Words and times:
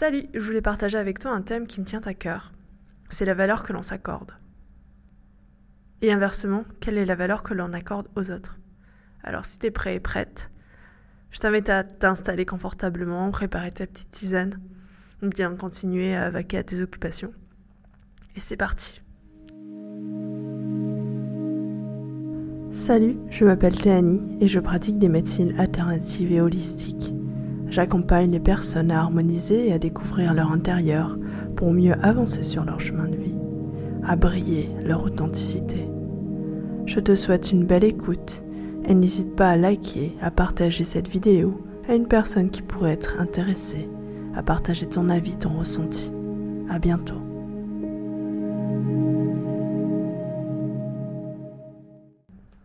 Salut, 0.00 0.28
je 0.32 0.40
voulais 0.40 0.62
partager 0.62 0.96
avec 0.96 1.18
toi 1.18 1.30
un 1.30 1.42
thème 1.42 1.66
qui 1.66 1.78
me 1.78 1.84
tient 1.84 2.00
à 2.06 2.14
cœur. 2.14 2.52
C'est 3.10 3.26
la 3.26 3.34
valeur 3.34 3.62
que 3.62 3.74
l'on 3.74 3.82
s'accorde. 3.82 4.32
Et 6.00 6.10
inversement, 6.10 6.64
quelle 6.80 6.96
est 6.96 7.04
la 7.04 7.16
valeur 7.16 7.42
que 7.42 7.52
l'on 7.52 7.74
accorde 7.74 8.08
aux 8.16 8.30
autres? 8.30 8.58
Alors 9.22 9.44
si 9.44 9.58
t'es 9.58 9.70
prêt 9.70 9.96
et 9.96 10.00
prête, 10.00 10.50
je 11.30 11.40
t'invite 11.40 11.68
à 11.68 11.84
t'installer 11.84 12.46
confortablement, 12.46 13.30
préparer 13.30 13.72
ta 13.72 13.86
petite 13.86 14.10
tisane, 14.10 14.58
ou 15.22 15.28
bien 15.28 15.54
continuer 15.54 16.16
à 16.16 16.30
vaquer 16.30 16.56
à 16.56 16.62
tes 16.62 16.80
occupations. 16.80 17.34
Et 18.36 18.40
c'est 18.40 18.56
parti. 18.56 19.02
Salut, 22.72 23.18
je 23.28 23.44
m'appelle 23.44 23.78
Théanie 23.78 24.38
et 24.40 24.48
je 24.48 24.60
pratique 24.60 24.98
des 24.98 25.10
médecines 25.10 25.60
alternatives 25.60 26.32
et 26.32 26.40
holistiques. 26.40 27.12
J'accompagne 27.70 28.32
les 28.32 28.40
personnes 28.40 28.90
à 28.90 28.98
harmoniser 28.98 29.68
et 29.68 29.72
à 29.72 29.78
découvrir 29.78 30.34
leur 30.34 30.50
intérieur 30.50 31.16
pour 31.54 31.72
mieux 31.72 31.94
avancer 32.04 32.42
sur 32.42 32.64
leur 32.64 32.80
chemin 32.80 33.06
de 33.06 33.16
vie, 33.16 33.38
à 34.02 34.16
briller 34.16 34.70
leur 34.84 35.04
authenticité. 35.04 35.88
Je 36.86 36.98
te 36.98 37.14
souhaite 37.14 37.52
une 37.52 37.64
belle 37.64 37.84
écoute 37.84 38.42
et 38.84 38.94
n'hésite 38.94 39.36
pas 39.36 39.50
à 39.50 39.56
liker, 39.56 40.16
à 40.20 40.32
partager 40.32 40.84
cette 40.84 41.06
vidéo 41.06 41.64
à 41.88 41.94
une 41.94 42.08
personne 42.08 42.50
qui 42.50 42.62
pourrait 42.62 42.92
être 42.92 43.20
intéressée, 43.20 43.88
à 44.34 44.42
partager 44.42 44.88
ton 44.88 45.08
avis, 45.08 45.36
ton 45.36 45.50
ressenti. 45.50 46.12
À 46.68 46.80
bientôt. 46.80 47.20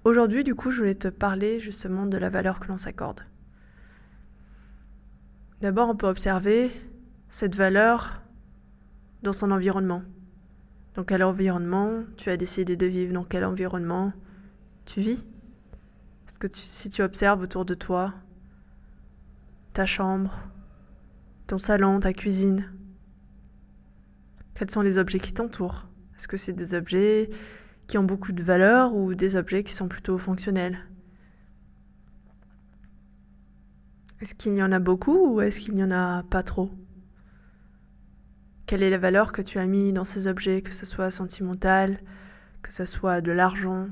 Aujourd'hui, 0.04 0.44
du 0.44 0.56
coup, 0.56 0.72
je 0.72 0.80
voulais 0.80 0.96
te 0.96 1.08
parler 1.08 1.60
justement 1.60 2.06
de 2.06 2.18
la 2.18 2.30
valeur 2.30 2.60
que 2.60 2.68
l'on 2.68 2.78
s'accorde. 2.78 3.22
D'abord, 5.62 5.90
on 5.90 5.96
peut 5.96 6.08
observer 6.08 6.72
cette 7.30 7.56
valeur 7.56 8.22
dans 9.24 9.34
son 9.34 9.52
environnement. 9.52 10.04
Dans 10.96 11.04
quel 11.04 11.24
environnement 11.24 12.04
tu 12.18 12.30
as 12.30 12.38
décidé 12.38 12.76
de 12.76 12.86
vivre 12.86 13.14
Dans 13.14 13.24
quel 13.24 13.46
environnement 13.46 14.14
tu 14.86 15.02
vis. 15.02 15.24
Est-ce 16.28 16.40
que 16.40 16.48
si 16.54 16.90
tu 16.90 17.02
observes 17.02 17.42
autour 17.42 17.66
de 17.66 17.74
toi, 17.74 18.14
ta 19.74 19.86
chambre, 19.86 20.38
ton 21.48 21.58
salon, 21.58 22.00
ta 22.00 22.14
cuisine, 22.14 22.72
quels 24.54 24.72
sont 24.72 24.82
les 24.82 24.98
objets 24.98 25.20
qui 25.20 25.34
t'entourent? 25.34 25.88
Est-ce 26.16 26.28
que 26.28 26.38
c'est 26.38 26.54
des 26.54 26.76
objets 26.76 27.30
qui 27.88 27.98
ont 27.98 28.04
beaucoup 28.04 28.32
de 28.32 28.42
valeur 28.42 28.94
ou 28.94 29.16
des 29.16 29.36
objets 29.36 29.64
qui 29.64 29.74
sont 29.74 29.88
plutôt 29.88 30.18
fonctionnels? 30.18 30.80
Est-ce 34.22 34.34
qu'il 34.34 34.54
y 34.54 34.64
en 34.64 34.72
a 34.72 34.80
beaucoup 34.80 35.34
ou 35.36 35.42
est-ce 35.42 35.60
qu'il 35.60 35.76
n'y 35.76 35.84
en 35.84 35.92
a 35.92 36.24
pas 36.24 36.42
trop? 36.42 36.72
Quelle 38.66 38.82
est 38.82 38.90
la 38.90 38.98
valeur 38.98 39.34
que 39.34 39.42
tu 39.42 39.60
as 39.60 39.66
mis 39.66 39.92
dans 39.92 40.06
ces 40.06 40.28
objets, 40.28 40.62
que 40.62 40.74
ce 40.74 40.86
soit 40.86 41.12
sentimental, 41.12 42.00
que 42.62 42.72
ce 42.72 42.86
soit 42.86 43.20
de 43.20 43.34
l'argent? 43.34 43.88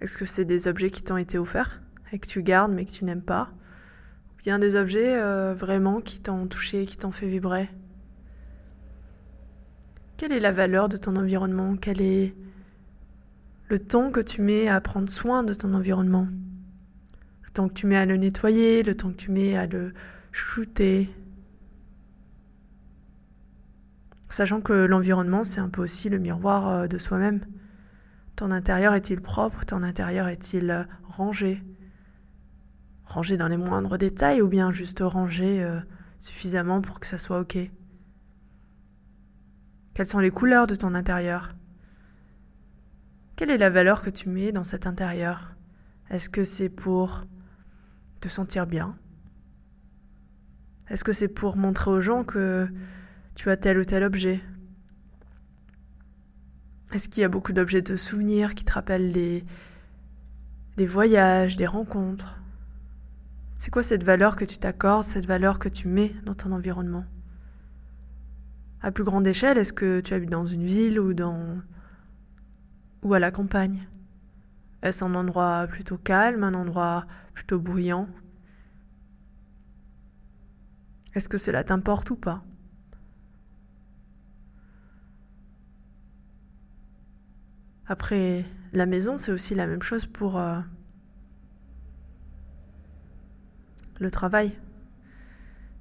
Est-ce 0.00 0.16
que 0.16 0.24
c'est 0.24 0.46
des 0.46 0.66
objets 0.66 0.90
qui 0.90 1.02
t'ont 1.02 1.18
été 1.18 1.36
offerts 1.36 1.82
et 2.10 2.18
que 2.18 2.26
tu 2.26 2.42
gardes 2.42 2.72
mais 2.72 2.86
que 2.86 2.90
tu 2.90 3.04
n'aimes 3.04 3.22
pas? 3.22 3.50
Ou 4.32 4.42
bien 4.42 4.58
des 4.58 4.74
objets 4.76 5.20
euh, 5.20 5.52
vraiment 5.54 6.00
qui 6.00 6.20
t'ont 6.20 6.46
touché, 6.46 6.86
qui 6.86 6.96
t'ont 6.96 7.12
fait 7.12 7.28
vibrer? 7.28 7.68
Quelle 10.16 10.32
est 10.32 10.40
la 10.40 10.52
valeur 10.52 10.88
de 10.88 10.96
ton 10.96 11.16
environnement? 11.16 11.76
Quel 11.76 12.00
est 12.00 12.34
le 13.68 13.78
temps 13.78 14.10
que 14.10 14.20
tu 14.20 14.40
mets 14.40 14.68
à 14.68 14.80
prendre 14.80 15.10
soin 15.10 15.42
de 15.42 15.52
ton 15.52 15.74
environnement? 15.74 16.26
Temps 17.60 17.68
que 17.68 17.74
tu 17.74 17.86
mets 17.86 17.96
à 17.96 18.06
le 18.06 18.16
nettoyer, 18.16 18.82
le 18.82 18.96
temps 18.96 19.10
que 19.10 19.16
tu 19.16 19.30
mets 19.30 19.54
à 19.54 19.66
le 19.66 19.92
shooter. 20.32 21.10
Sachant 24.30 24.62
que 24.62 24.72
l'environnement, 24.72 25.44
c'est 25.44 25.60
un 25.60 25.68
peu 25.68 25.82
aussi 25.82 26.08
le 26.08 26.18
miroir 26.18 26.68
euh, 26.68 26.86
de 26.86 26.96
soi-même. 26.96 27.40
Ton 28.34 28.50
intérieur 28.50 28.94
est-il 28.94 29.20
propre? 29.20 29.66
Ton 29.66 29.82
intérieur 29.82 30.28
est-il 30.28 30.70
euh, 30.70 30.84
rangé? 31.02 31.62
Rangé 33.04 33.36
dans 33.36 33.48
les 33.48 33.58
moindres 33.58 33.98
détails 33.98 34.40
ou 34.40 34.48
bien 34.48 34.72
juste 34.72 35.00
rangé 35.02 35.62
euh, 35.62 35.80
suffisamment 36.18 36.80
pour 36.80 36.98
que 36.98 37.06
ça 37.06 37.18
soit 37.18 37.40
OK? 37.40 37.58
Quelles 39.92 40.08
sont 40.08 40.20
les 40.20 40.30
couleurs 40.30 40.66
de 40.66 40.76
ton 40.76 40.94
intérieur? 40.94 41.48
Quelle 43.36 43.50
est 43.50 43.58
la 43.58 43.68
valeur 43.68 44.00
que 44.00 44.08
tu 44.08 44.30
mets 44.30 44.52
dans 44.52 44.64
cet 44.64 44.86
intérieur? 44.86 45.56
Est-ce 46.08 46.30
que 46.30 46.44
c'est 46.44 46.70
pour 46.70 47.26
te 48.20 48.28
sentir 48.28 48.66
bien. 48.66 48.96
Est-ce 50.88 51.04
que 51.04 51.12
c'est 51.12 51.28
pour 51.28 51.56
montrer 51.56 51.90
aux 51.90 52.00
gens 52.00 52.24
que 52.24 52.68
tu 53.34 53.48
as 53.50 53.56
tel 53.56 53.78
ou 53.78 53.84
tel 53.84 54.02
objet? 54.02 54.40
Est-ce 56.92 57.08
qu'il 57.08 57.20
y 57.20 57.24
a 57.24 57.28
beaucoup 57.28 57.52
d'objets 57.52 57.82
de 57.82 57.94
souvenirs 57.94 58.56
qui 58.56 58.64
te 58.64 58.72
rappellent 58.72 59.12
des, 59.12 59.44
voyages, 60.86 61.56
des 61.56 61.66
rencontres? 61.66 62.40
C'est 63.58 63.70
quoi 63.70 63.84
cette 63.84 64.02
valeur 64.02 64.34
que 64.34 64.44
tu 64.44 64.58
t'accordes, 64.58 65.04
cette 65.04 65.26
valeur 65.26 65.58
que 65.58 65.68
tu 65.68 65.86
mets 65.86 66.12
dans 66.24 66.34
ton 66.34 66.50
environnement? 66.50 67.04
À 68.82 68.90
plus 68.90 69.04
grande 69.04 69.26
échelle, 69.26 69.58
est-ce 69.58 69.72
que 69.72 70.00
tu 70.00 70.14
habites 70.14 70.30
dans 70.30 70.46
une 70.46 70.64
ville 70.64 70.98
ou 70.98 71.14
dans 71.14 71.58
ou 73.02 73.14
à 73.14 73.20
la 73.20 73.30
campagne? 73.30 73.86
Est-ce 74.82 75.04
un 75.04 75.14
endroit 75.14 75.66
plutôt 75.68 75.98
calme, 75.98 76.42
un 76.42 76.54
endroit 76.54 77.06
plutôt 77.40 77.58
bruyant. 77.58 78.06
Est-ce 81.14 81.26
que 81.26 81.38
cela 81.38 81.64
t'importe 81.64 82.10
ou 82.10 82.16
pas? 82.16 82.44
Après, 87.86 88.44
la 88.74 88.84
maison, 88.84 89.16
c'est 89.16 89.32
aussi 89.32 89.54
la 89.54 89.66
même 89.66 89.82
chose 89.82 90.04
pour 90.04 90.38
euh, 90.38 90.60
le 94.00 94.10
travail. 94.10 94.52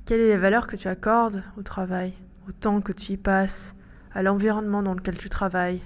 Quelle 0.05 0.21
est 0.21 0.29
la 0.29 0.39
valeur 0.39 0.65
que 0.65 0.77
tu 0.77 0.87
accordes 0.87 1.43
au 1.57 1.61
travail, 1.61 2.13
au 2.47 2.53
temps 2.53 2.79
que 2.79 2.93
tu 2.93 3.11
y 3.11 3.17
passes, 3.17 3.75
à 4.13 4.23
l'environnement 4.23 4.81
dans 4.81 4.93
lequel 4.93 5.17
tu 5.17 5.27
travailles, 5.27 5.83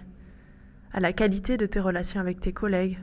à 0.91 0.99
la 0.99 1.13
qualité 1.13 1.57
de 1.57 1.65
tes 1.65 1.79
relations 1.79 2.21
avec 2.21 2.39
tes 2.39 2.53
collègues? 2.53 2.99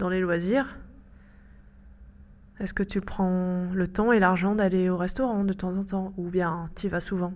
Dans 0.00 0.08
les 0.08 0.20
loisirs 0.20 0.78
Est-ce 2.58 2.74
que 2.74 2.82
tu 2.82 3.00
prends 3.00 3.68
le 3.72 3.86
temps 3.86 4.12
et 4.12 4.18
l'argent 4.18 4.54
d'aller 4.54 4.88
au 4.88 4.96
restaurant 4.96 5.44
de 5.44 5.52
temps 5.52 5.76
en 5.76 5.84
temps? 5.84 6.14
Ou 6.16 6.28
bien 6.30 6.70
tu 6.74 6.88
vas 6.88 7.00
souvent? 7.00 7.34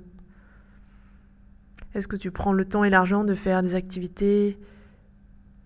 Est-ce 1.94 2.08
que 2.08 2.16
tu 2.16 2.32
prends 2.32 2.52
le 2.52 2.64
temps 2.64 2.82
et 2.82 2.90
l'argent 2.90 3.22
de 3.22 3.34
faire 3.34 3.62
des 3.62 3.74
activités 3.74 4.58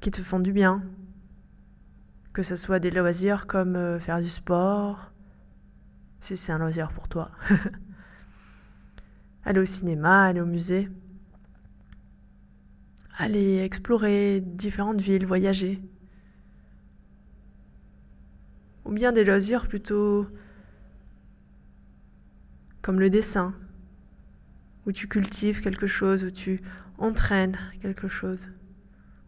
qui 0.00 0.10
te 0.10 0.20
font 0.20 0.40
du 0.40 0.52
bien? 0.52 0.82
Que 2.32 2.42
ce 2.42 2.56
soit 2.56 2.80
des 2.80 2.90
loisirs 2.90 3.46
comme 3.46 3.76
euh, 3.76 3.98
faire 4.00 4.20
du 4.20 4.28
sport, 4.28 5.12
si 6.20 6.36
c'est 6.36 6.52
un 6.52 6.58
loisir 6.58 6.90
pour 6.92 7.08
toi. 7.08 7.30
aller 9.44 9.60
au 9.60 9.64
cinéma, 9.64 10.24
aller 10.24 10.40
au 10.40 10.46
musée, 10.46 10.90
aller 13.16 13.58
explorer 13.58 14.40
différentes 14.40 15.00
villes, 15.00 15.26
voyager 15.26 15.80
ou 18.88 18.92
bien 18.92 19.12
des 19.12 19.22
loisirs 19.22 19.68
plutôt 19.68 20.26
comme 22.80 22.98
le 22.98 23.10
dessin, 23.10 23.54
où 24.86 24.92
tu 24.92 25.08
cultives 25.08 25.60
quelque 25.60 25.86
chose, 25.86 26.24
où 26.24 26.30
tu 26.30 26.62
entraînes 26.96 27.58
quelque 27.82 28.08
chose, 28.08 28.48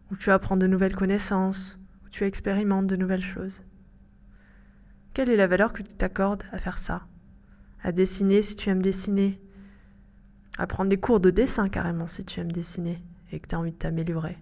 où 0.09 0.15
tu 0.15 0.31
apprends 0.31 0.57
de 0.57 0.65
nouvelles 0.65 0.95
connaissances, 0.95 1.77
où 2.03 2.09
tu 2.09 2.23
expérimentes 2.23 2.87
de 2.87 2.95
nouvelles 2.95 3.21
choses. 3.21 3.61
Quelle 5.13 5.29
est 5.29 5.35
la 5.35 5.45
valeur 5.45 5.73
que 5.73 5.83
tu 5.83 5.93
t'accordes 5.93 6.43
à 6.51 6.57
faire 6.57 6.79
ça? 6.79 7.05
À 7.83 7.91
dessiner 7.91 8.41
si 8.41 8.55
tu 8.55 8.67
aimes 8.71 8.81
dessiner, 8.81 9.39
à 10.57 10.65
prendre 10.65 10.89
des 10.89 10.99
cours 10.99 11.19
de 11.19 11.29
dessin 11.29 11.69
carrément 11.69 12.07
si 12.07 12.25
tu 12.25 12.39
aimes 12.39 12.51
dessiner 12.51 12.99
et 13.31 13.39
que 13.39 13.47
tu 13.47 13.53
as 13.53 13.59
envie 13.59 13.73
de 13.73 13.77
t'améliorer? 13.77 14.39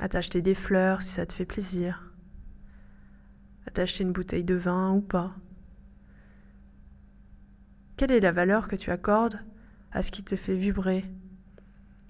À 0.00 0.08
t'acheter 0.08 0.40
des 0.40 0.54
fleurs 0.54 1.02
si 1.02 1.10
ça 1.10 1.26
te 1.26 1.34
fait 1.34 1.44
plaisir, 1.44 2.10
à 3.66 3.70
t'acheter 3.70 4.02
une 4.02 4.12
bouteille 4.12 4.44
de 4.44 4.54
vin 4.54 4.92
ou 4.92 5.02
pas. 5.02 5.36
Quelle 7.96 8.10
est 8.10 8.20
la 8.20 8.32
valeur 8.32 8.66
que 8.66 8.76
tu 8.76 8.90
accordes 8.90 9.38
à 9.92 10.02
ce 10.02 10.10
qui 10.10 10.24
te 10.24 10.36
fait 10.36 10.56
vibrer, 10.56 11.04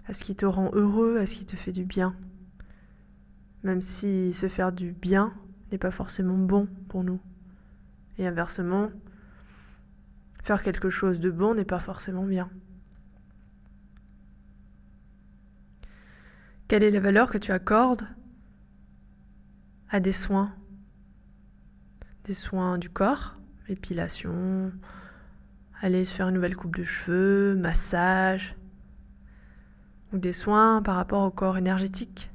à 0.06 0.14
ce 0.14 0.22
qui 0.22 0.36
te 0.36 0.46
rend 0.46 0.70
heureux, 0.72 1.18
à 1.18 1.26
ce 1.26 1.34
qui 1.34 1.44
te 1.44 1.56
fait 1.56 1.72
du 1.72 1.84
bien? 1.84 2.14
Même 3.64 3.82
si 3.82 4.32
se 4.32 4.48
faire 4.48 4.70
du 4.70 4.92
bien 4.92 5.34
n'est 5.72 5.78
pas 5.78 5.90
forcément 5.90 6.38
bon 6.38 6.68
pour 6.88 7.02
nous. 7.02 7.20
Et 8.18 8.26
inversement, 8.26 8.90
faire 10.44 10.62
quelque 10.62 10.90
chose 10.90 11.18
de 11.18 11.30
bon 11.30 11.54
n'est 11.54 11.64
pas 11.64 11.80
forcément 11.80 12.24
bien. 12.24 12.48
Quelle 16.70 16.84
est 16.84 16.92
la 16.92 17.00
valeur 17.00 17.32
que 17.32 17.38
tu 17.38 17.50
accordes 17.50 18.06
à 19.88 19.98
des 19.98 20.12
soins, 20.12 20.54
des 22.22 22.32
soins 22.32 22.78
du 22.78 22.88
corps, 22.88 23.34
épilation, 23.68 24.70
aller 25.80 26.04
se 26.04 26.14
faire 26.14 26.28
une 26.28 26.36
nouvelle 26.36 26.54
coupe 26.54 26.76
de 26.76 26.84
cheveux, 26.84 27.56
massage, 27.56 28.54
ou 30.12 30.18
des 30.18 30.32
soins 30.32 30.80
par 30.80 30.94
rapport 30.94 31.24
au 31.24 31.32
corps 31.32 31.58
énergétique, 31.58 32.30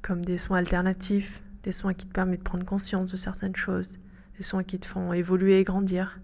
comme 0.00 0.24
des 0.24 0.38
soins 0.38 0.58
alternatifs, 0.58 1.42
des 1.64 1.72
soins 1.72 1.94
qui 1.94 2.06
te 2.06 2.12
permettent 2.12 2.44
de 2.44 2.48
prendre 2.48 2.64
conscience 2.64 3.10
de 3.10 3.16
certaines 3.16 3.56
choses, 3.56 3.98
des 4.36 4.44
soins 4.44 4.62
qui 4.62 4.78
te 4.78 4.86
font 4.86 5.12
évoluer 5.12 5.58
et 5.58 5.64
grandir, 5.64 6.20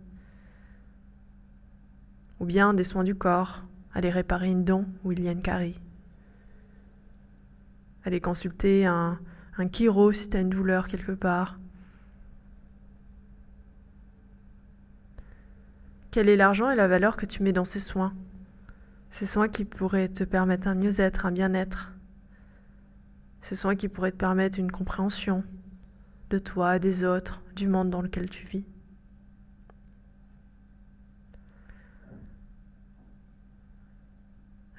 ou 2.38 2.44
bien 2.44 2.74
des 2.74 2.84
soins 2.84 3.02
du 3.02 3.16
corps, 3.16 3.64
aller 3.92 4.10
réparer 4.10 4.46
une 4.46 4.62
dent 4.62 4.84
où 5.02 5.10
il 5.10 5.24
y 5.24 5.28
a 5.28 5.32
une 5.32 5.42
carie, 5.42 5.80
aller 8.06 8.20
consulter 8.20 8.86
un, 8.86 9.18
un 9.58 9.68
chiro 9.68 10.12
si 10.12 10.28
tu 10.28 10.36
as 10.36 10.40
une 10.40 10.50
douleur 10.50 10.88
quelque 10.88 11.12
part, 11.12 11.58
Quel 16.16 16.30
est 16.30 16.36
l'argent 16.36 16.70
et 16.70 16.76
la 16.76 16.88
valeur 16.88 17.18
que 17.18 17.26
tu 17.26 17.42
mets 17.42 17.52
dans 17.52 17.66
ces 17.66 17.78
soins? 17.78 18.14
Ces 19.10 19.26
soins 19.26 19.48
qui 19.48 19.66
pourraient 19.66 20.08
te 20.08 20.24
permettre 20.24 20.66
un 20.66 20.74
mieux-être, 20.74 21.26
un 21.26 21.30
bien-être. 21.30 21.92
Ces 23.42 23.54
soins 23.54 23.76
qui 23.76 23.90
pourraient 23.90 24.12
te 24.12 24.16
permettre 24.16 24.58
une 24.58 24.72
compréhension 24.72 25.44
de 26.30 26.38
toi, 26.38 26.78
des 26.78 27.04
autres, 27.04 27.42
du 27.54 27.68
monde 27.68 27.90
dans 27.90 28.00
lequel 28.00 28.30
tu 28.30 28.46
vis. 28.46 28.64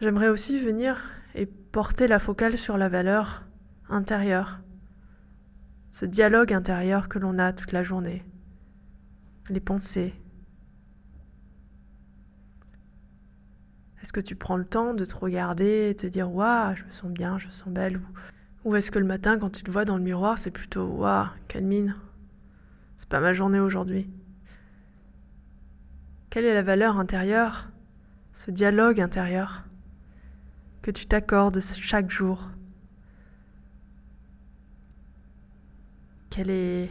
J'aimerais 0.01 0.29
aussi 0.29 0.57
venir 0.57 1.07
et 1.35 1.45
porter 1.77 2.07
la 2.07 2.17
focale 2.17 2.57
sur 2.57 2.75
la 2.75 2.89
valeur 2.89 3.45
intérieure, 3.87 4.61
ce 5.91 6.07
dialogue 6.07 6.51
intérieur 6.51 7.07
que 7.07 7.19
l'on 7.19 7.37
a 7.37 7.53
toute 7.53 7.71
la 7.71 7.83
journée, 7.83 8.25
les 9.51 9.59
pensées, 9.59 10.19
Est-ce 14.01 14.11
que 14.11 14.19
tu 14.19 14.35
prends 14.35 14.57
le 14.57 14.65
temps 14.65 14.95
de 14.95 15.05
te 15.05 15.15
regarder 15.15 15.89
et 15.91 15.95
te 15.95 16.07
dire 16.07 16.33
Waouh, 16.33 16.75
je 16.75 16.83
me 16.83 16.91
sens 16.91 17.11
bien, 17.11 17.37
je 17.37 17.45
me 17.45 17.51
sens 17.51 17.69
belle 17.69 18.01
Ou, 18.65 18.75
est-ce 18.75 18.89
que 18.89 18.97
le 18.97 19.05
matin, 19.05 19.37
quand 19.37 19.51
tu 19.51 19.61
te 19.61 19.69
vois 19.69 19.85
dans 19.85 19.97
le 19.97 20.03
miroir, 20.03 20.39
c'est 20.39 20.49
plutôt 20.49 20.87
Waouh, 20.87 21.27
quelle 21.47 21.65
mine 21.65 21.95
C'est 22.97 23.09
pas 23.09 23.19
ma 23.19 23.33
journée 23.33 23.59
aujourd'hui 23.59 24.09
Quelle 26.31 26.45
est 26.45 26.55
la 26.55 26.63
valeur 26.63 26.97
intérieure, 26.97 27.69
ce 28.33 28.49
dialogue 28.49 28.99
intérieur 28.99 29.67
que 30.87 30.91
tu 30.91 31.05
t'accordes 31.05 31.59
chaque 31.59 32.09
jour 32.09 32.49
Quel 36.29 36.49
est 36.49 36.89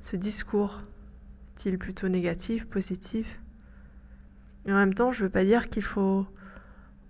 ce 0.00 0.14
discours? 0.14 0.80
Est-il 1.56 1.76
plutôt 1.76 2.06
négatif, 2.06 2.66
positif? 2.66 3.40
Et 4.64 4.72
en 4.72 4.76
même 4.76 4.94
temps, 4.94 5.10
je 5.10 5.24
veux 5.24 5.30
pas 5.30 5.44
dire 5.44 5.68
qu'il 5.68 5.82
faut 5.82 6.24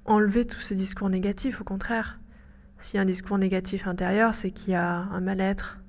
enlever 0.07 0.47
tout 0.47 0.59
ce 0.59 0.73
discours 0.73 1.11
négatif, 1.11 1.61
au 1.61 1.65
contraire. 1.65 2.19
S'il 2.81 2.97
y 2.97 2.99
a 2.99 3.03
un 3.03 3.05
discours 3.05 3.37
négatif 3.37 3.87
intérieur, 3.87 4.33
c'est 4.33 4.53
qu'il 4.53 4.73
y 4.73 4.75
a 4.75 5.01
un 5.01 5.21
mal-être, 5.21 5.81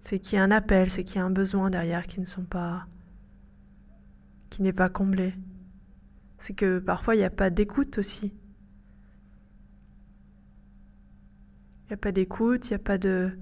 c'est 0.00 0.18
qu'il 0.18 0.36
y 0.36 0.38
a 0.38 0.44
un 0.44 0.50
appel, 0.50 0.90
c'est 0.90 1.02
qu'il 1.02 1.16
y 1.16 1.20
a 1.20 1.24
un 1.24 1.30
besoin 1.30 1.70
derrière 1.70 2.06
qui 2.06 2.20
ne 2.20 2.26
sont 2.26 2.44
pas 2.44 2.86
qui 4.50 4.60
n'est 4.60 4.74
pas 4.74 4.90
comblé. 4.90 5.32
C'est 6.36 6.52
que 6.52 6.78
parfois 6.78 7.14
il 7.14 7.18
n'y 7.20 7.24
a 7.24 7.30
pas 7.30 7.48
d'écoute 7.48 7.96
aussi. 7.96 8.34
Il 11.84 11.88
n'y 11.88 11.94
a 11.94 11.96
pas 11.98 12.12
d'écoute, 12.12 12.68
il 12.68 12.72
n'y 12.72 12.76
a 12.76 12.78
pas 12.78 12.98
de 12.98 13.36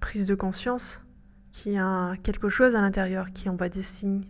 prise 0.00 0.26
de 0.26 0.34
conscience, 0.34 1.02
qu'il 1.52 1.72
y 1.72 1.78
a 1.78 2.16
quelque 2.22 2.48
chose 2.48 2.74
à 2.74 2.80
l'intérieur 2.80 3.32
qui 3.32 3.48
envoie 3.48 3.68
des 3.68 3.82
signes, 3.82 4.24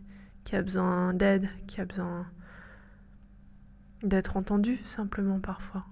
qui 0.44 0.56
a 0.56 0.62
besoin 0.62 1.14
d'aide, 1.14 1.48
qui 1.66 1.80
a 1.80 1.84
besoin 1.86 2.26
d'être 4.02 4.36
entendu 4.36 4.78
simplement 4.84 5.40
parfois. 5.40 5.86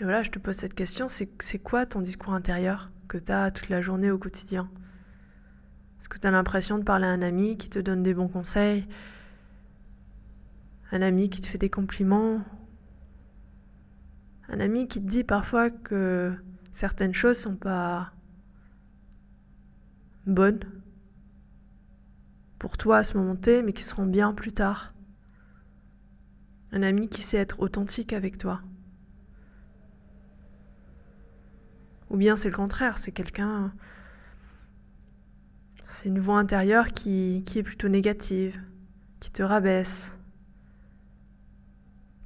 Et 0.00 0.04
voilà, 0.04 0.22
je 0.22 0.30
te 0.30 0.38
pose 0.38 0.56
cette 0.56 0.74
question, 0.74 1.08
c'est 1.08 1.58
quoi 1.58 1.86
ton 1.86 2.00
discours 2.00 2.32
intérieur 2.32 2.90
que 3.08 3.18
tu 3.18 3.32
as 3.32 3.50
toute 3.50 3.68
la 3.68 3.80
journée 3.82 4.10
au 4.10 4.18
quotidien? 4.18 4.70
Est-ce 6.00 6.08
que 6.08 6.18
tu 6.18 6.26
as 6.26 6.30
l'impression 6.30 6.78
de 6.78 6.84
parler 6.84 7.06
à 7.06 7.10
un 7.10 7.22
ami 7.22 7.58
qui 7.58 7.68
te 7.68 7.78
donne 7.78 8.02
des 8.02 8.14
bons 8.14 8.28
conseils? 8.28 8.86
Un 10.90 11.02
ami 11.02 11.28
qui 11.28 11.40
te 11.40 11.46
fait 11.46 11.58
des 11.58 11.68
compliments 11.68 12.42
Un 14.48 14.60
ami 14.60 14.88
qui 14.88 15.02
te 15.02 15.06
dit 15.06 15.24
parfois 15.24 15.70
que 15.70 16.34
certaines 16.72 17.12
choses 17.12 17.38
sont 17.38 17.56
pas 17.56 18.12
bonnes 20.26 20.60
pour 22.58 22.76
toi 22.76 22.98
à 22.98 23.04
ce 23.04 23.16
moment 23.16 23.36
T, 23.36 23.62
mais 23.62 23.72
qui 23.72 23.82
seront 23.82 24.06
bien 24.06 24.32
plus 24.32 24.52
tard. 24.52 24.94
Un 26.72 26.82
ami 26.82 27.08
qui 27.08 27.22
sait 27.22 27.36
être 27.36 27.60
authentique 27.60 28.12
avec 28.12 28.36
toi. 28.36 28.60
Ou 32.10 32.16
bien 32.16 32.36
c'est 32.36 32.50
le 32.50 32.56
contraire, 32.56 32.98
c'est 32.98 33.12
quelqu'un... 33.12 33.72
C'est 35.84 36.08
une 36.08 36.18
voix 36.18 36.38
intérieure 36.38 36.92
qui, 36.92 37.42
qui 37.46 37.58
est 37.58 37.62
plutôt 37.62 37.88
négative, 37.88 38.60
qui 39.20 39.30
te 39.30 39.42
rabaisse, 39.42 40.17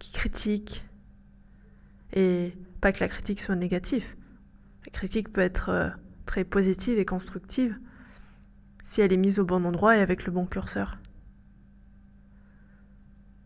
qui 0.03 0.11
critique. 0.11 0.85
Et 2.13 2.53
pas 2.81 2.93
que 2.93 2.99
la 2.99 3.09
critique 3.09 3.41
soit 3.41 3.55
négative. 3.55 4.05
La 4.85 4.91
critique 4.91 5.33
peut 5.33 5.41
être 5.41 5.69
euh, 5.69 5.91
très 6.27 6.45
positive 6.45 6.99
et 6.99 7.05
constructive 7.05 7.79
si 8.83 9.01
elle 9.01 9.13
est 9.13 9.17
mise 9.17 9.39
au 9.39 9.45
bon 9.45 9.65
endroit 9.65 9.97
et 9.97 10.01
avec 10.01 10.27
le 10.27 10.33
bon 10.33 10.45
curseur. 10.45 10.99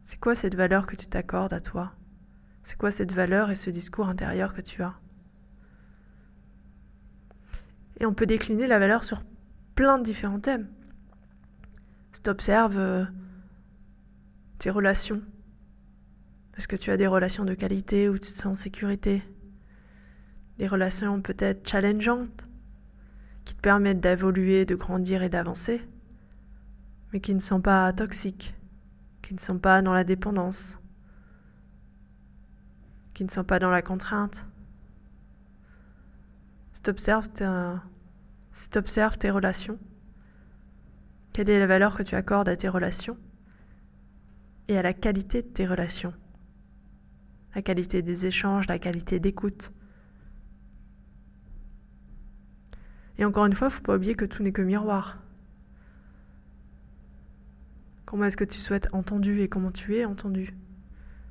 C'est 0.03 0.19
quoi 0.19 0.35
cette 0.35 0.55
valeur 0.55 0.87
que 0.87 0.97
tu 0.97 1.07
t'accordes 1.07 1.53
à 1.53 1.61
toi? 1.61 1.93
C'est 2.63 2.79
quoi 2.79 2.91
cette 2.91 3.13
valeur 3.13 3.51
et 3.51 3.55
ce 3.55 3.69
discours 3.69 4.09
intérieur 4.09 4.55
que 4.55 4.63
tu 4.63 4.83
as? 4.83 4.99
Et 8.01 8.07
on 8.07 8.15
peut 8.15 8.27
décliner 8.27 8.67
la 8.67 8.79
valeur 8.79 9.05
sur 9.05 9.23
plein 9.75 9.99
de 9.99 10.05
différents 10.05 10.41
thèmes. 10.41 10.71
Si 12.13 12.23
tu 12.23 12.31
observes 12.31 12.79
euh, 12.79 13.05
tes 14.59 14.71
relations, 14.71 15.23
est-ce 16.57 16.69
que 16.69 16.77
tu 16.77 16.91
as 16.91 16.97
des 16.97 17.07
relations 17.07 17.45
de 17.45 17.55
qualité 17.55 18.09
où 18.09 18.19
tu 18.19 18.33
te 18.33 18.37
sens 18.39 18.47
en 18.47 18.55
sécurité. 18.55 19.23
Des 20.59 20.67
relations 20.67 21.21
peut-être 21.21 21.69
challengeantes 21.69 22.47
qui 23.45 23.55
te 23.55 23.61
permettent 23.61 24.01
d'évoluer, 24.01 24.65
de 24.65 24.75
grandir 24.75 25.23
et 25.23 25.29
d'avancer, 25.29 25.87
mais 27.13 27.21
qui 27.21 27.35
ne 27.35 27.41
sont 27.41 27.61
pas 27.61 27.93
toxiques, 27.93 28.55
qui 29.23 29.35
ne 29.35 29.39
sont 29.39 29.59
pas 29.59 29.83
dans 29.83 29.93
la 29.93 30.05
dépendance, 30.05 30.79
qui 33.13 33.25
ne 33.25 33.31
sont 33.31 33.45
pas 33.45 33.59
dans 33.59 33.71
la 33.71 33.83
contrainte. 33.83 34.47
Si 36.73 36.83
tu 36.83 36.91
observes, 36.91 37.29
tes 39.19 39.31
relations, 39.31 39.79
quelle 41.33 41.51
est 41.51 41.59
la 41.59 41.67
valeur 41.67 41.97
que 41.97 42.03
tu 42.03 42.15
accordes 42.15 42.49
à 42.49 42.57
tes 42.57 42.69
relations 42.69 43.19
et 44.69 44.79
à 44.79 44.83
la 44.83 44.95
qualité 44.95 45.43
de 45.43 45.49
tes 45.49 45.67
relations, 45.67 46.15
la 47.57 47.63
qualité 47.63 48.03
des 48.03 48.27
échanges, 48.27 48.69
la 48.69 48.79
qualité 48.79 49.19
d'écoute, 49.19 49.73
Et 53.19 53.25
encore 53.25 53.47
une 53.47 53.55
fois, 53.55 53.69
il 53.69 53.71
ne 53.71 53.75
faut 53.77 53.83
pas 53.83 53.97
oublier 53.97 54.15
que 54.15 54.25
tout 54.25 54.43
n'est 54.43 54.53
que 54.53 54.63
miroir. 54.63 55.19
Comment 58.05 58.27
est-ce 58.27 58.37
que 58.37 58.45
tu 58.45 58.59
souhaites 58.59 58.89
entendu 58.93 59.41
et 59.41 59.49
comment 59.49 59.71
tu 59.71 59.97
es 59.97 60.05
entendu 60.05 60.55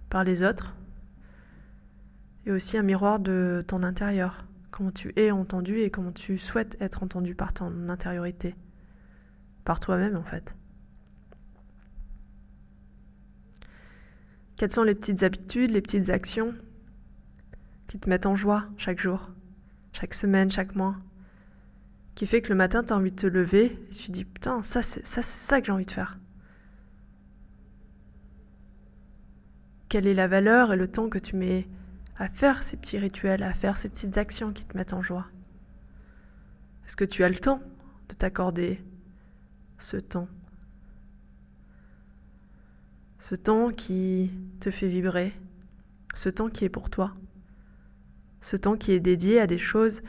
par 0.10 0.24
les 0.24 0.44
autres 0.44 0.76
Et 2.46 2.52
aussi 2.52 2.78
un 2.78 2.84
miroir 2.84 3.20
de 3.20 3.64
ton 3.68 3.84
intérieur. 3.84 4.46
Comment 4.72 4.92
tu 4.92 5.14
es 5.16 5.32
entendu 5.32 5.80
et 5.80 5.90
comment 5.90 6.12
tu 6.12 6.38
souhaites 6.38 6.76
être 6.82 7.04
entendu 7.04 7.36
par 7.36 7.54
ton 7.54 7.88
intériorité. 7.88 8.56
Par 9.64 9.80
toi-même 9.80 10.18
en 10.18 10.24
fait. 10.24 10.56
Quelles 14.58 14.72
sont 14.72 14.84
les 14.84 14.96
petites 14.96 15.24
habitudes, 15.24 15.72
les 15.72 15.82
petites 15.82 16.10
actions 16.10 16.54
qui 17.88 18.00
te 18.00 18.10
mettent 18.10 18.26
en 18.26 18.36
joie 18.36 18.66
chaque 18.78 19.00
jour, 19.00 19.30
chaque 19.92 20.14
semaine, 20.14 20.52
chaque 20.52 20.76
mois 20.76 20.96
qui 22.16 22.26
fait 22.26 22.42
que 22.42 22.50
le 22.50 22.56
matin, 22.56 22.84
tu 22.84 22.94
as 22.94 22.96
envie 22.96 23.12
de 23.12 23.18
te 23.18 23.28
lever 23.28 23.66
et 23.66 23.94
tu 23.94 24.12
dis 24.12 24.24
Putain, 24.24 24.62
ça, 24.64 24.82
c'est 24.82 25.06
ça, 25.06 25.22
ça 25.22 25.60
que 25.60 25.68
j'ai 25.68 25.74
envie 25.74 25.86
de 25.86 25.92
faire. 25.92 26.18
Quelle 29.90 30.08
est 30.08 30.14
la 30.14 30.28
valeur 30.28 30.74
et 30.74 30.78
le 30.78 30.88
temps 30.88 31.10
que 31.10 31.20
tu 31.20 31.36
mets 31.36 31.68
à 32.18 32.30
faire 32.30 32.64
ces 32.64 32.78
petits 32.78 32.98
rituels, 32.98 33.44
à 33.44 33.54
faire 33.54 33.76
ces 33.78 33.90
petites 33.90 34.18
actions 34.18 34.54
qui 34.54 34.66
te 34.66 34.78
mettent 34.78 34.94
en 34.94 35.02
joie? 35.02 35.28
Est-ce 36.88 36.96
que 36.96 37.04
tu 37.04 37.24
as 37.24 37.30
le 37.30 37.36
temps 37.36 37.62
de 38.10 38.16
t'accorder 38.16 38.82
ce 39.78 39.98
temps? 39.98 40.30
Ce 43.28 43.34
temps 43.34 43.72
qui 43.72 44.30
te 44.60 44.70
fait 44.70 44.88
vibrer, 44.88 45.34
Ce 46.14 46.30
temps 46.30 46.48
qui 46.48 46.64
est 46.64 46.70
pour 46.70 46.92
toi. 46.92 47.16
Ce 48.40 48.56
temps 48.56 48.78
qui 48.78 48.92
est 48.92 49.00
dédié 49.00 49.40
à 49.40 49.48
des 49.48 49.58
choses 49.58 50.04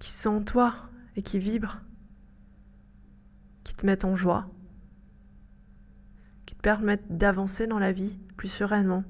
qui 0.00 0.10
sont 0.10 0.28
en 0.28 0.42
toi 0.42 0.74
et 1.16 1.22
qui 1.22 1.38
vibrent, 1.38 1.80
qui 3.64 3.72
te 3.72 3.86
mettent 3.86 4.04
en 4.04 4.16
joie, 4.16 4.50
qui 6.44 6.54
te 6.54 6.60
permettent 6.60 7.16
d'avancer 7.16 7.66
dans 7.66 7.78
la 7.78 7.92
vie 7.92 8.18
plus 8.36 8.48
sereinement, 8.48 9.02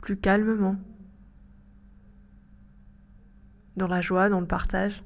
plus 0.00 0.16
calmement, 0.16 0.78
dans 3.76 3.88
la 3.88 4.00
joie, 4.00 4.30
dans 4.30 4.40
le 4.40 4.46
partage. 4.46 5.04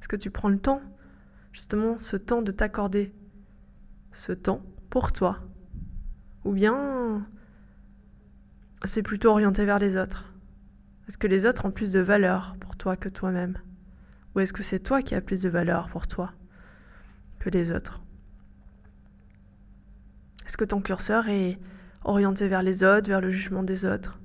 Est-ce 0.00 0.08
que 0.08 0.16
tu 0.16 0.32
prends 0.32 0.48
le 0.48 0.58
temps, 0.58 0.82
justement, 1.52 1.98
ce 1.98 2.16
temps 2.16 2.42
de 2.42 2.52
t'accorder. 2.52 3.14
Ce 4.12 4.32
temps 4.32 4.62
pour 4.90 5.12
toi. 5.12 5.38
Ou 6.44 6.52
bien 6.52 7.26
c'est 8.84 9.02
plutôt 9.02 9.30
orienté 9.30 9.64
vers 9.64 9.78
les 9.78 9.96
autres. 9.96 10.32
Est-ce 11.06 11.18
que 11.18 11.26
les 11.26 11.46
autres 11.46 11.66
ont 11.66 11.70
plus 11.70 11.92
de 11.92 12.00
valeur 12.00 12.56
pour 12.60 12.76
toi 12.76 12.96
que 12.96 13.08
toi-même? 13.08 13.58
Ou 14.34 14.40
est-ce 14.40 14.52
que 14.52 14.62
c'est 14.62 14.80
toi 14.80 15.02
qui 15.02 15.14
as 15.14 15.20
plus 15.20 15.42
de 15.42 15.48
valeur 15.48 15.88
pour 15.88 16.06
toi 16.06 16.32
que 17.38 17.50
les 17.50 17.70
autres? 17.70 18.02
Est-ce 20.46 20.56
que 20.56 20.64
ton 20.64 20.80
curseur 20.80 21.28
est 21.28 21.58
orienté 22.04 22.48
vers 22.48 22.62
les 22.62 22.82
autres, 22.82 23.08
vers 23.08 23.20
le 23.20 23.30
jugement 23.30 23.62
des 23.62 23.84
autres? 23.84 24.20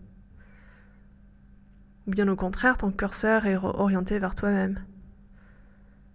Ou 2.07 2.11
bien 2.11 2.27
au 2.27 2.35
contraire, 2.35 2.77
ton 2.77 2.91
curseur 2.91 3.45
est 3.45 3.57
orienté 3.57 4.17
vers 4.17 4.33
toi-même? 4.33 4.79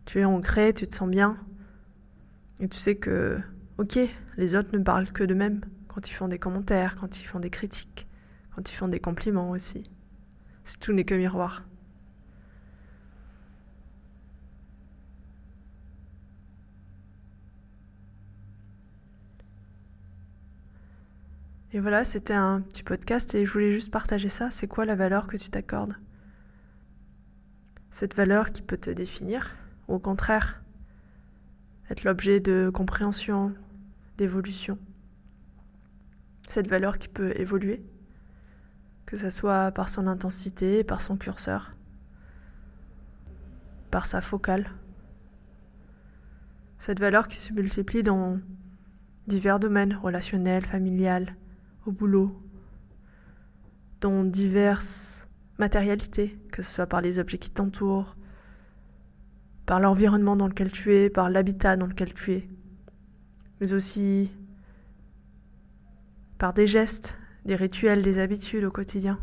Tu 0.05 0.21
es 0.21 0.25
ancré, 0.25 0.75
tu 0.75 0.87
te 0.87 0.95
sens 0.95 1.09
bien, 1.09 1.39
et 2.61 2.69
tu 2.69 2.79
sais 2.79 2.97
que, 2.97 3.41
ok, 3.79 3.99
les 4.37 4.55
autres 4.55 4.77
ne 4.77 4.83
parlent 4.83 5.11
que 5.11 5.25
d'eux-mêmes 5.25 5.63
quand 5.89 6.09
ils 6.09 6.13
font 6.13 6.29
des 6.29 6.39
commentaires, 6.39 6.97
quand 6.97 7.21
ils 7.21 7.27
font 7.27 7.41
des 7.41 7.51
critiques, 7.51 8.07
quand 8.55 8.71
ils 8.71 8.75
font 8.75 8.89
des 8.89 9.01
compliments 9.01 9.51
aussi 9.51 9.85
si 10.65 10.79
tout 10.79 10.93
n'est 10.93 11.05
que 11.05 11.15
miroir. 11.15 11.65
Et 21.73 21.81
voilà, 21.81 22.05
c'était 22.05 22.35
un 22.35 22.61
petit 22.61 22.83
podcast 22.83 23.35
et 23.35 23.47
je 23.47 23.53
voulais 23.53 23.73
juste 23.73 23.91
partager 23.91 24.29
ça. 24.29 24.51
C'est 24.51 24.69
quoi 24.69 24.85
la 24.85 24.95
valeur 24.95 25.27
que 25.27 25.39
tu 25.39 25.49
t'accordes? 25.49 25.97
Cette 27.91 28.15
valeur 28.15 28.53
qui 28.53 28.61
peut 28.63 28.77
te 28.77 28.91
définir, 28.91 29.57
au 29.93 29.99
contraire, 29.99 30.63
être 31.91 32.05
l'objet 32.05 32.41
de 32.41 32.71
compréhension, 32.73 33.53
d'évolution. 34.17 34.79
Cette 36.49 36.69
valeur 36.69 36.99
qui 36.99 37.09
peut 37.09 37.39
évoluer 37.39 37.85
que 39.05 39.19
ce 39.19 39.29
soit 39.29 39.71
par 39.73 39.91
son 39.91 40.07
intensité, 40.07 40.85
par 40.85 41.03
son 41.03 41.19
curseur, 41.19 41.77
par 43.91 44.07
sa 44.07 44.23
focale. 44.23 44.71
Cette 46.79 46.99
valeur 46.99 47.29
qui 47.29 47.37
se 47.37 47.53
multiplie 47.53 48.03
dans 48.03 48.41
divers 49.27 49.61
domaines 49.61 49.95
relationnels, 49.95 50.65
familial, 50.65 51.37
au 51.85 51.93
boulot, 51.93 52.43
dans 54.01 54.25
diverses 54.25 55.29
matérialités, 55.59 56.39
que 56.51 56.63
ce 56.63 56.73
soit 56.73 56.87
par 56.87 57.03
les 57.03 57.19
objets 57.19 57.37
qui 57.37 57.51
t'entourent, 57.51 58.17
par 59.73 59.81
l'environnement 59.81 60.37
dans 60.37 60.49
lequel 60.49 60.71
tu 60.71 60.95
es, 60.95 61.09
par 61.09 61.31
l'habitat 61.31 61.79
dans 61.79 61.87
lequel 61.87 62.13
tu 62.13 62.33
es, 62.33 62.47
mais 63.59 63.73
aussi 63.73 64.31
par 66.37 66.53
des 66.53 66.67
gestes, 66.67 67.17
des 67.47 67.57
rituels, 67.57 68.03
des 68.03 68.19
habitudes 68.19 68.65
au 68.65 68.71
quotidien. 68.71 69.19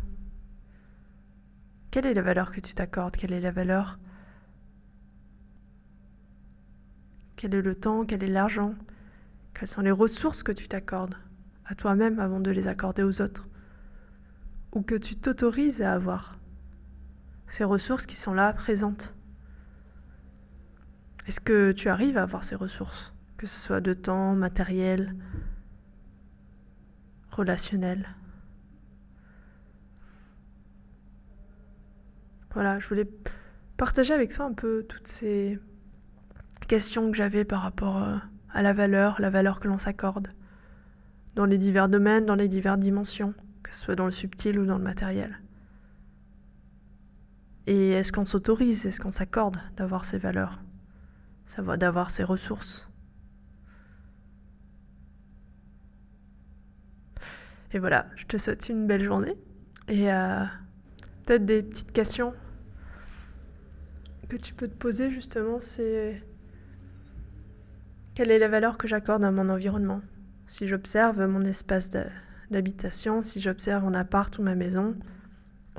Quelle 1.92 2.04
est 2.04 2.14
la 2.14 2.22
valeur 2.22 2.50
que 2.50 2.58
tu 2.58 2.74
t'accordes? 2.74 3.14
Quelle 3.14 3.32
est 3.32 3.40
la 3.40 3.52
valeur? 3.52 4.00
Quel 7.36 7.54
est 7.54 7.62
le 7.62 7.76
temps? 7.76 8.04
Quel 8.04 8.24
est 8.24 8.26
l'argent? 8.26 8.74
Quelles 9.54 9.68
sont 9.68 9.82
les 9.82 9.92
ressources 9.92 10.42
que 10.42 10.50
tu 10.50 10.66
t'accordes 10.66 11.14
à 11.64 11.76
toi-même 11.76 12.18
avant 12.18 12.40
de 12.40 12.50
les 12.50 12.66
accorder 12.66 13.04
aux 13.04 13.22
autres? 13.22 13.46
Ou 14.72 14.82
que 14.82 14.96
tu 14.96 15.14
t'autorises 15.14 15.80
à 15.80 15.92
avoir? 15.92 16.40
Ces 17.46 17.62
ressources 17.62 18.04
qui 18.04 18.16
sont 18.16 18.34
là, 18.34 18.52
présentes. 18.52 19.14
Est-ce 21.26 21.40
que 21.40 21.72
tu 21.72 21.88
arrives 21.88 22.16
à 22.16 22.22
avoir 22.22 22.44
ces 22.44 22.54
ressources 22.54 23.12
Que 23.36 23.46
ce 23.46 23.58
soit 23.58 23.80
de 23.80 23.92
temps, 23.92 24.34
matériel, 24.34 25.14
relationnel? 27.30 28.08
Voilà, 32.52 32.78
je 32.78 32.88
voulais 32.88 33.08
partager 33.76 34.12
avec 34.12 34.32
toi 34.32 34.46
un 34.46 34.52
peu 34.52 34.84
toutes 34.88 35.06
ces 35.06 35.58
questions 36.66 37.10
que 37.10 37.16
j'avais 37.16 37.44
par 37.44 37.62
rapport 37.62 38.02
euh, 38.02 38.16
à 38.52 38.62
la 38.62 38.72
valeur, 38.72 39.20
la 39.20 39.30
valeur 39.30 39.60
que 39.60 39.68
l'on 39.68 39.78
s'accorde 39.78 40.28
dans 41.34 41.44
les 41.44 41.58
divers 41.58 41.88
domaines, 41.88 42.26
dans 42.26 42.34
les 42.34 42.48
diverses 42.48 42.78
dimensions, 42.78 43.34
que 43.62 43.74
ce 43.74 43.82
soit 43.82 43.94
dans 43.94 44.04
le 44.04 44.10
subtil 44.10 44.58
ou 44.58 44.66
dans 44.66 44.78
le 44.78 44.84
matériel. 44.84 45.40
Et 47.66 47.90
est-ce 47.90 48.12
qu'on 48.12 48.24
s'autorise, 48.24 48.86
est-ce 48.86 49.00
qu'on 49.00 49.10
s'accorde 49.10 49.58
d'avoir 49.76 50.04
ces 50.04 50.18
valeurs, 50.18 50.60
d'avoir 51.58 52.10
ces 52.10 52.24
ressources. 52.24 52.86
Et 57.72 57.78
voilà, 57.78 58.06
je 58.16 58.26
te 58.26 58.36
souhaite 58.36 58.68
une 58.68 58.86
belle 58.86 59.04
journée. 59.04 59.36
Et 59.88 60.12
euh, 60.12 60.44
peut-être 61.24 61.44
des 61.44 61.62
petites 61.62 61.92
questions 61.92 62.34
que 64.28 64.36
tu 64.36 64.54
peux 64.54 64.68
te 64.68 64.76
poser 64.76 65.10
justement, 65.10 65.58
c'est 65.58 66.22
quelle 68.14 68.30
est 68.30 68.38
la 68.38 68.48
valeur 68.48 68.78
que 68.78 68.86
j'accorde 68.86 69.24
à 69.24 69.30
mon 69.30 69.48
environnement? 69.48 70.00
Si 70.46 70.68
j'observe 70.68 71.26
mon 71.26 71.44
espace 71.44 71.90
d'habitation, 72.50 73.22
si 73.22 73.40
j'observe 73.40 73.84
mon 73.84 73.94
appart 73.94 74.36
ou 74.38 74.42
ma 74.42 74.54
maison, 74.54 74.96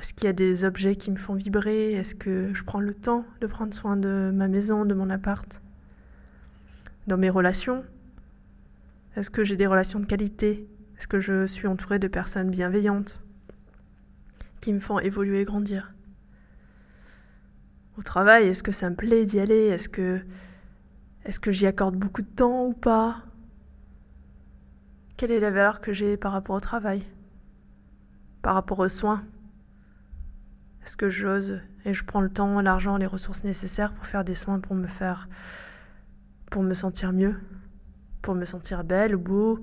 est-ce 0.02 0.14
qu'il 0.14 0.26
y 0.26 0.30
a 0.30 0.32
des 0.32 0.64
objets 0.64 0.96
qui 0.96 1.12
me 1.12 1.16
font 1.16 1.34
vibrer? 1.34 1.92
Est-ce 1.92 2.16
que 2.16 2.52
je 2.52 2.64
prends 2.64 2.80
le 2.80 2.92
temps 2.92 3.24
de 3.40 3.46
prendre 3.46 3.72
soin 3.72 3.96
de 3.96 4.32
ma 4.34 4.48
maison, 4.48 4.84
de 4.84 4.94
mon 4.94 5.08
appart? 5.10 5.62
Dans 7.06 7.16
mes 7.16 7.30
relations, 7.30 7.84
est-ce 9.14 9.30
que 9.30 9.44
j'ai 9.44 9.54
des 9.54 9.68
relations 9.68 10.00
de 10.00 10.04
qualité? 10.04 10.68
Est-ce 10.98 11.06
que 11.06 11.20
je 11.20 11.46
suis 11.46 11.68
entourée 11.68 12.00
de 12.00 12.08
personnes 12.08 12.50
bienveillantes 12.50 13.22
qui 14.60 14.72
me 14.72 14.80
font 14.80 14.98
évoluer 14.98 15.42
et 15.42 15.44
grandir? 15.44 15.94
Au 17.96 18.02
travail, 18.02 18.48
est-ce 18.48 18.64
que 18.64 18.72
ça 18.72 18.90
me 18.90 18.96
plaît 18.96 19.24
d'y 19.24 19.38
aller? 19.38 19.66
Est-ce 19.66 19.88
que, 19.88 20.20
que 21.40 21.52
j'y 21.52 21.68
accorde 21.68 21.94
beaucoup 21.94 22.22
de 22.22 22.34
temps 22.34 22.66
ou 22.66 22.72
pas? 22.72 23.22
Quelle 25.16 25.30
est 25.30 25.38
la 25.38 25.52
valeur 25.52 25.80
que 25.80 25.92
j'ai 25.92 26.16
par 26.16 26.32
rapport 26.32 26.56
au 26.56 26.60
travail? 26.60 27.04
Par 28.42 28.54
rapport 28.54 28.80
aux 28.80 28.88
soins? 28.88 29.22
Est-ce 30.84 30.96
que 30.96 31.08
j'ose. 31.08 31.60
Et 31.84 31.94
je 31.94 32.04
prends 32.04 32.20
le 32.20 32.30
temps, 32.30 32.60
l'argent, 32.60 32.96
les 32.96 33.06
ressources 33.06 33.44
nécessaires 33.44 33.92
pour 33.92 34.06
faire 34.06 34.24
des 34.24 34.34
soins 34.34 34.60
pour 34.60 34.74
me 34.74 34.86
faire 34.86 35.28
pour 36.50 36.62
me 36.62 36.74
sentir 36.74 37.14
mieux, 37.14 37.34
pour 38.20 38.34
me 38.34 38.44
sentir 38.44 38.84
belle 38.84 39.16
ou 39.16 39.18
beau, 39.18 39.62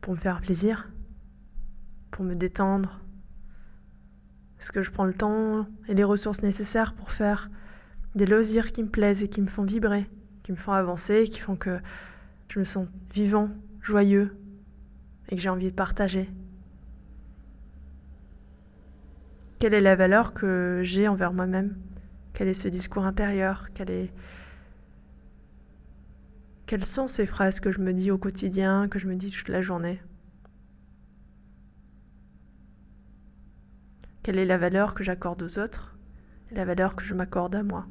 pour 0.00 0.14
me 0.14 0.18
faire 0.18 0.40
plaisir, 0.40 0.88
pour 2.10 2.24
me 2.24 2.34
détendre. 2.34 3.00
Est-ce 4.58 4.72
que 4.72 4.82
je 4.82 4.90
prends 4.90 5.04
le 5.04 5.14
temps 5.14 5.68
et 5.86 5.94
les 5.94 6.02
ressources 6.02 6.42
nécessaires 6.42 6.92
pour 6.94 7.12
faire 7.12 7.50
des 8.16 8.26
loisirs 8.26 8.72
qui 8.72 8.82
me 8.82 8.88
plaisent 8.88 9.22
et 9.22 9.28
qui 9.28 9.40
me 9.42 9.46
font 9.46 9.62
vibrer, 9.62 10.10
qui 10.42 10.50
me 10.50 10.56
font 10.56 10.72
avancer, 10.72 11.24
qui 11.24 11.38
font 11.38 11.54
que 11.54 11.78
je 12.48 12.58
me 12.58 12.64
sens 12.64 12.88
vivant, 13.12 13.50
joyeux 13.80 14.36
et 15.28 15.36
que 15.36 15.40
j'ai 15.40 15.50
envie 15.50 15.70
de 15.70 15.76
partager 15.76 16.28
Quelle 19.58 19.74
est 19.74 19.80
la 19.80 19.96
valeur 19.96 20.34
que 20.34 20.80
j'ai 20.82 21.08
envers 21.08 21.32
moi-même? 21.32 21.76
Quel 22.34 22.48
est 22.48 22.54
ce 22.54 22.68
discours 22.68 23.04
intérieur? 23.04 23.68
Quelles 26.66 26.84
sont 26.84 27.06
ces 27.06 27.24
phrases 27.26 27.60
que 27.60 27.70
je 27.70 27.80
me 27.80 27.92
dis 27.92 28.10
au 28.10 28.18
quotidien, 28.18 28.88
que 28.88 28.98
je 28.98 29.06
me 29.06 29.14
dis 29.14 29.30
toute 29.30 29.48
la 29.48 29.62
journée? 29.62 30.02
Quelle 34.22 34.38
est 34.38 34.44
la 34.44 34.58
valeur 34.58 34.94
que 34.94 35.04
j'accorde 35.04 35.42
aux 35.42 35.58
autres? 35.58 35.96
La 36.50 36.64
valeur 36.64 36.96
que 36.96 37.04
je 37.04 37.14
m'accorde 37.14 37.54
à 37.54 37.62
moi? 37.62 37.86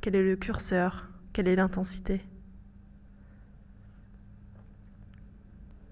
Quel 0.00 0.16
est 0.16 0.22
le 0.22 0.36
curseur? 0.36 1.08
Quelle 1.32 1.48
est 1.48 1.56
l'intensité? 1.56 2.22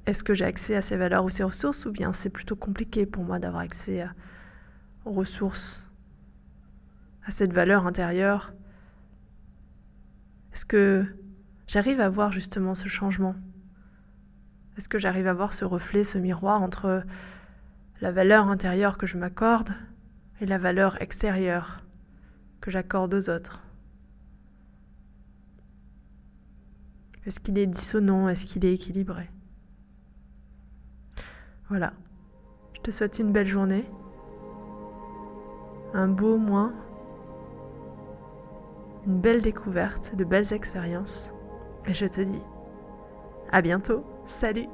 Est-ce 0.06 0.22
que 0.22 0.34
j'ai 0.34 0.44
accès 0.44 0.76
à 0.76 0.82
ces 0.82 0.96
valeurs 0.96 1.24
ou 1.24 1.30
ces 1.30 1.44
ressources 1.44 1.86
ou 1.86 1.92
bien 1.92 2.12
c'est 2.12 2.28
plutôt 2.28 2.56
compliqué 2.56 3.06
pour 3.06 3.24
moi 3.24 3.38
d'avoir 3.38 3.62
accès 3.62 4.06
aux 5.06 5.12
ressources, 5.12 5.82
à 7.24 7.30
cette 7.30 7.52
valeur 7.52 7.86
intérieure? 7.86 8.52
Est-ce 10.52 10.66
que 10.66 11.06
j'arrive 11.66 12.00
à 12.00 12.10
voir 12.10 12.32
justement 12.32 12.74
ce 12.74 12.88
changement? 12.88 13.34
Est-ce 14.76 14.90
que 14.90 14.98
j'arrive 14.98 15.26
à 15.26 15.32
voir 15.32 15.52
ce 15.52 15.64
reflet, 15.64 16.04
ce 16.04 16.18
miroir 16.18 16.60
entre 16.60 17.02
la 18.00 18.12
valeur 18.12 18.48
intérieure 18.48 18.98
que 18.98 19.06
je 19.06 19.16
m'accorde 19.16 19.70
et 20.40 20.46
la 20.46 20.58
valeur 20.58 21.00
extérieure 21.00 21.78
que 22.60 22.70
j'accorde 22.70 23.14
aux 23.14 23.30
autres? 23.30 23.62
Est-ce 27.24 27.40
qu'il 27.40 27.56
est 27.56 27.66
dissonant? 27.66 28.28
Est-ce 28.28 28.44
qu'il 28.44 28.66
est 28.66 28.74
équilibré? 28.74 29.30
Voilà. 31.68 31.92
Je 32.74 32.80
te 32.80 32.90
souhaite 32.90 33.18
une 33.18 33.32
belle 33.32 33.46
journée, 33.46 33.84
un 35.94 36.08
beau 36.08 36.36
mois, 36.36 36.72
une 39.06 39.20
belle 39.20 39.40
découverte, 39.40 40.14
de 40.14 40.24
belles 40.24 40.52
expériences. 40.52 41.30
Et 41.86 41.94
je 41.94 42.06
te 42.06 42.20
dis 42.20 42.42
à 43.50 43.62
bientôt. 43.62 44.04
Salut 44.26 44.68